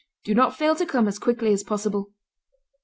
Do 0.23 0.33
not 0.33 0.57
fail 0.57 0.75
to 0.77 0.85
come 0.87 1.07
as 1.07 1.19
quickly 1.19 1.53
as 1.53 1.63
possible." 1.63 2.09